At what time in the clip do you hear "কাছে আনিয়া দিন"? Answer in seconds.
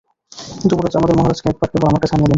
2.01-2.29